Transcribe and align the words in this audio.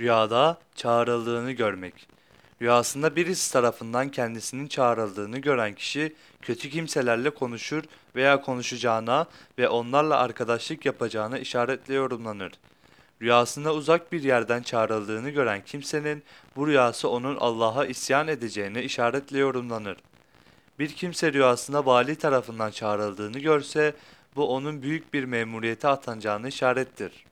Rüyada 0.00 0.58
çağrıldığını 0.74 1.52
görmek. 1.52 2.08
Rüyasında 2.62 3.16
birisi 3.16 3.52
tarafından 3.52 4.08
kendisinin 4.08 4.66
çağrıldığını 4.66 5.38
gören 5.38 5.74
kişi 5.74 6.14
kötü 6.42 6.70
kimselerle 6.70 7.30
konuşur 7.30 7.84
veya 8.16 8.40
konuşacağına 8.40 9.26
ve 9.58 9.68
onlarla 9.68 10.18
arkadaşlık 10.18 10.86
yapacağına 10.86 11.38
işaretle 11.38 11.94
yorumlanır. 11.94 12.52
Rüyasında 13.22 13.74
uzak 13.74 14.12
bir 14.12 14.22
yerden 14.22 14.62
çağrıldığını 14.62 15.30
gören 15.30 15.64
kimsenin 15.64 16.22
bu 16.56 16.66
rüyası 16.66 17.08
onun 17.08 17.36
Allah'a 17.36 17.86
isyan 17.86 18.28
edeceğine 18.28 18.82
işaretle 18.82 19.38
yorumlanır. 19.38 19.96
Bir 20.78 20.88
kimse 20.88 21.32
rüyasında 21.32 21.86
vali 21.86 22.16
tarafından 22.16 22.70
çağrıldığını 22.70 23.38
görse 23.38 23.94
bu 24.36 24.54
onun 24.54 24.82
büyük 24.82 25.14
bir 25.14 25.24
memuriyete 25.24 25.88
atanacağını 25.88 26.48
işarettir. 26.48 27.29